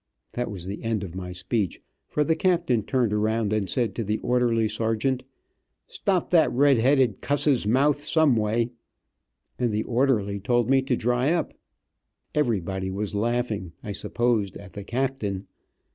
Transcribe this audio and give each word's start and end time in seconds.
That 0.31 0.49
was 0.49 0.65
the 0.65 0.83
end 0.83 1.03
of 1.03 1.13
my 1.13 1.31
speech, 1.31 1.79
for 2.07 2.23
the 2.23 2.35
captain 2.35 2.81
turned 2.81 3.13
around 3.13 3.53
and 3.53 3.69
said 3.69 3.93
to 3.93 4.03
the 4.03 4.17
orderly 4.21 4.67
sergeant, 4.67 5.21
"Stop 5.85 6.31
that 6.31 6.51
red 6.51 6.79
headed 6.79 7.21
cusses 7.21 7.67
mouth 7.67 8.01
some 8.01 8.35
way," 8.35 8.71
and 9.59 9.71
the 9.71 9.83
orderly 9.83 10.39
told 10.39 10.71
me 10.71 10.81
to 10.81 10.97
dry 10.97 11.31
up. 11.33 11.53
Everybody 12.33 12.89
was 12.89 13.13
laughing, 13.13 13.73
I 13.83 13.91
supposed, 13.91 14.57
at 14.57 14.73
the 14.73 14.83
captain. 14.83 15.45